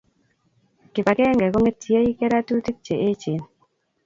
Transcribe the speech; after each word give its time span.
Kipakenge 0.93 1.45
kongetiei 1.53 2.17
keratutik 2.19 2.77
che 2.85 2.93
echen 3.11 3.41